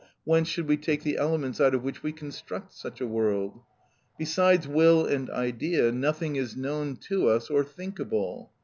[0.23, 3.59] Whence should we take the elements out of which we construct such a world?
[4.17, 8.51] Besides will and idea nothing is known to us or thinkable.